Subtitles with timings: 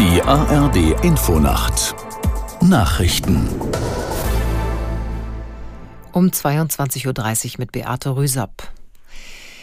[0.00, 1.94] Die ARD Infonacht
[2.62, 3.50] Nachrichten
[6.12, 8.72] um 22.30 Uhr mit Beate Rüsapp.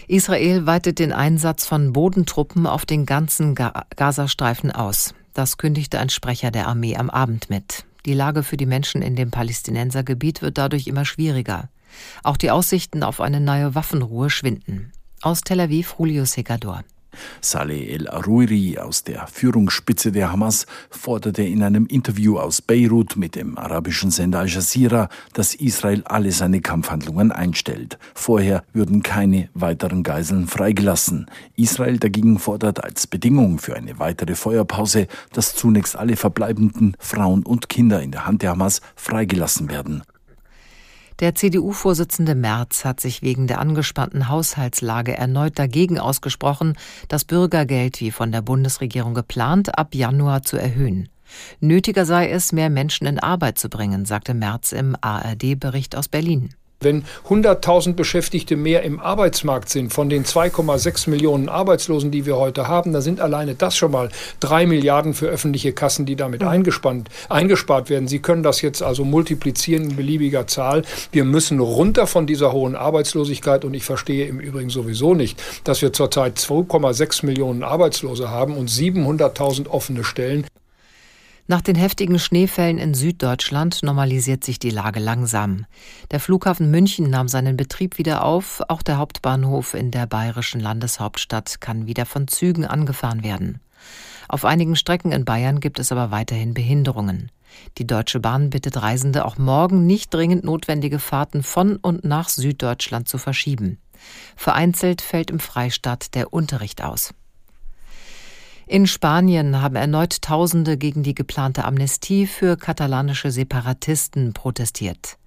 [0.08, 5.16] Israel weitet den Einsatz von Bodentruppen auf den ganzen Ga Gazastreifen aus.
[5.34, 7.86] Das kündigte ein Sprecher der Armee am Abend mit.
[8.06, 11.70] Die Lage für die Menschen in dem Palästinensergebiet wird dadurch immer schwieriger.
[12.22, 14.92] Auch die Aussichten auf eine neue Waffenruhe schwinden.
[15.24, 16.84] Aus Tel Aviv Julio Segador.
[17.42, 23.58] Saleh el-Arouri aus der Führungsspitze der Hamas forderte in einem Interview aus Beirut mit dem
[23.58, 27.98] arabischen Sender Al Jazeera, dass Israel alle seine Kampfhandlungen einstellt.
[28.14, 31.28] Vorher würden keine weiteren Geiseln freigelassen.
[31.56, 37.70] Israel dagegen fordert als Bedingung für eine weitere Feuerpause, dass zunächst alle verbleibenden Frauen und
[37.70, 40.04] Kinder in der Hand der Hamas freigelassen werden.
[41.20, 46.78] Der CDU-Vorsitzende Merz hat sich wegen der angespannten Haushaltslage erneut dagegen ausgesprochen,
[47.08, 51.10] das Bürgergeld wie von der Bundesregierung geplant ab Januar zu erhöhen.
[51.60, 56.54] Nötiger sei es, mehr Menschen in Arbeit zu bringen, sagte Merz im ARD-Bericht aus Berlin.
[56.80, 62.68] Wenn 100.000 Beschäftigte mehr im Arbeitsmarkt sind von den 2,6 Millionen Arbeitslosen, die wir heute
[62.68, 66.50] haben, dann sind alleine das schon mal drei Milliarden für öffentliche Kassen, die damit mhm.
[66.50, 68.08] eingespannt, eingespart werden.
[68.08, 70.84] Sie können das jetzt also multiplizieren in beliebiger Zahl.
[71.12, 75.82] Wir müssen runter von dieser hohen Arbeitslosigkeit und ich verstehe im Übrigen sowieso nicht, dass
[75.82, 80.46] wir zurzeit 2,6 Millionen Arbeitslose haben und 700.000 offene Stellen.
[81.50, 85.66] Nach den heftigen Schneefällen in Süddeutschland normalisiert sich die Lage langsam.
[86.12, 91.62] Der Flughafen München nahm seinen Betrieb wieder auf, auch der Hauptbahnhof in der bayerischen Landeshauptstadt
[91.62, 93.62] kann wieder von Zügen angefahren werden.
[94.28, 97.32] Auf einigen Strecken in Bayern gibt es aber weiterhin Behinderungen.
[97.78, 103.08] Die Deutsche Bahn bittet Reisende auch morgen nicht dringend notwendige Fahrten von und nach Süddeutschland
[103.08, 103.78] zu verschieben.
[104.36, 107.14] Vereinzelt fällt im Freistaat der Unterricht aus.
[108.70, 115.18] In Spanien haben erneut Tausende gegen die geplante Amnestie für katalanische Separatisten protestiert.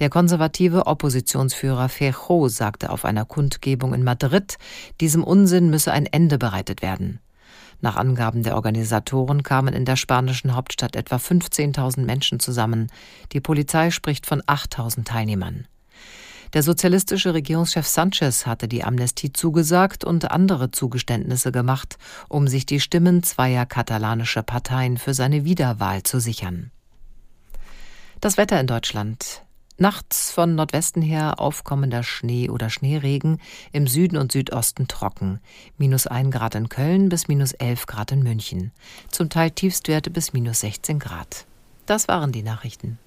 [0.00, 4.58] Der konservative Oppositionsführer Feijó sagte auf einer Kundgebung in Madrid,
[5.00, 7.20] diesem Unsinn müsse ein Ende bereitet werden.
[7.80, 12.88] Nach Angaben der Organisatoren kamen in der spanischen Hauptstadt etwa 15.000 Menschen zusammen.
[13.30, 15.68] Die Polizei spricht von 8.000 Teilnehmern.
[16.52, 21.96] Der sozialistische Regierungschef Sanchez hatte die Amnestie zugesagt und andere Zugeständnisse gemacht,
[22.28, 26.70] um sich die Stimmen zweier katalanischer Parteien für seine Wiederwahl zu sichern.
[28.20, 29.42] Das Wetter in Deutschland.
[29.78, 33.38] Nachts von Nordwesten her aufkommender Schnee oder Schneeregen,
[33.72, 35.40] im Süden und Südosten trocken.
[35.78, 38.72] Minus ein Grad in Köln bis minus elf Grad in München.
[39.10, 41.46] Zum Teil Tiefstwerte bis minus 16 Grad.
[41.86, 42.98] Das waren die Nachrichten.